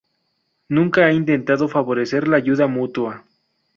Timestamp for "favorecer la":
1.67-2.37